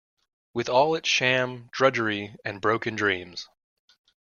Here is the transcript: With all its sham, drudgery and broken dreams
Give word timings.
With 0.55 0.67
all 0.67 0.95
its 0.95 1.07
sham, 1.07 1.69
drudgery 1.71 2.35
and 2.43 2.59
broken 2.59 2.95
dreams 2.95 3.47